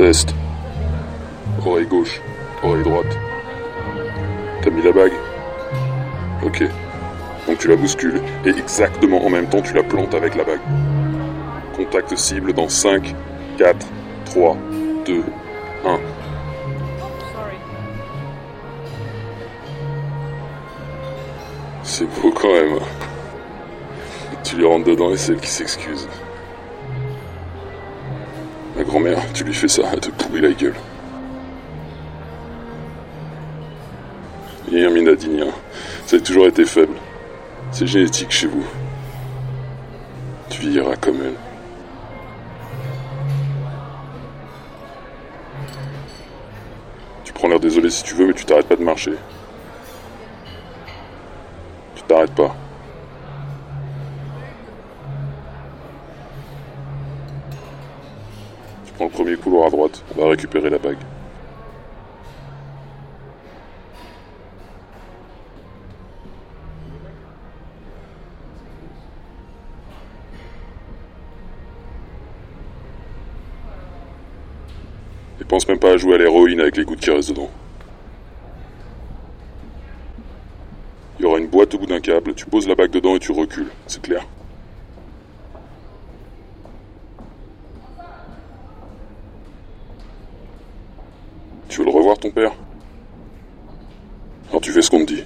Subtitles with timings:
[0.00, 0.34] Test.
[1.66, 2.22] Oreille gauche,
[2.62, 3.18] oreille droite.
[4.62, 5.12] T'as mis la bague?
[6.42, 6.64] Ok.
[7.46, 10.60] Donc tu la bouscules et exactement en même temps tu la plantes avec la bague.
[11.76, 13.14] Contact cible dans 5,
[13.58, 13.86] 4,
[14.24, 14.56] 3,
[15.04, 15.22] 2,
[15.84, 15.98] 1.
[17.34, 17.56] Sorry.
[21.82, 22.78] C'est beau quand même.
[24.44, 26.08] Tu lui rentres dedans et c'est elle qui s'excuse.
[28.76, 30.74] Ma grand-mère, tu lui fais ça, elle te pourrit la gueule.
[34.72, 35.46] Hermine Adigna,
[36.06, 36.94] ça a toujours été faible.
[37.72, 38.64] C'est génétique chez vous.
[40.48, 41.34] Tu vieilliras comme elle.
[47.24, 49.14] Tu prends l'air désolé si tu veux, mais tu t'arrêtes pas de marcher.
[51.96, 52.54] Tu t'arrêtes pas.
[59.00, 60.98] Le premier couloir à droite, on va récupérer la bague.
[75.40, 77.50] Et pense même pas à jouer à l'héroïne avec les gouttes qui restent dedans.
[81.18, 83.18] Il y aura une boîte au bout d'un câble, tu poses la bague dedans et
[83.18, 84.26] tu recules, c'est clair
[91.70, 92.52] Tu veux le revoir ton père
[94.48, 95.24] Alors tu fais ce qu'on te dit.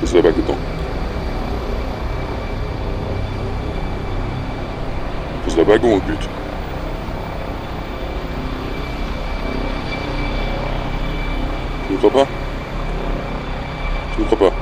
[0.00, 0.56] Pose la bague dedans.
[5.44, 6.28] Pose la bague ou on le bute
[11.86, 12.30] Tu ne crois pas
[14.14, 14.56] Tu ne crois pas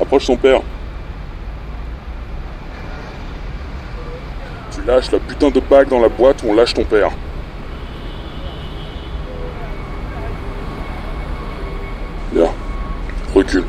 [0.00, 0.60] Approche son père.
[4.72, 7.10] Tu lâches la putain de bague dans la boîte ou on lâche ton père.
[12.32, 12.48] Bien.
[13.34, 13.64] Recule.